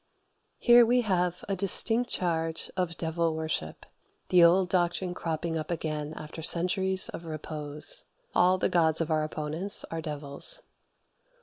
]30. 0.61 0.65
Here 0.73 0.83
we 0.87 1.01
have 1.01 1.45
a 1.47 1.55
distinct 1.55 2.09
charge 2.09 2.71
of 2.75 2.97
devil 2.97 3.35
worship 3.35 3.85
the 4.29 4.43
old 4.43 4.67
doctrine 4.69 5.13
cropping 5.13 5.59
up 5.59 5.69
again 5.69 6.15
after 6.17 6.41
centuries 6.41 7.07
of 7.09 7.23
repose: 7.23 8.05
"all 8.33 8.57
the 8.57 8.67
gods 8.67 8.99
of 8.99 9.11
our 9.11 9.21
opponents 9.23 9.85
are 9.91 10.01
devils." 10.01 10.63